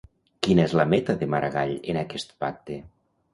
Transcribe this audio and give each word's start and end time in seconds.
Quina 0.45 0.63
és 0.69 0.71
la 0.79 0.85
meta 0.93 1.15
de 1.19 1.27
Maragall 1.33 1.75
en 1.95 2.01
aquest 2.05 2.35
pacte? 2.47 2.81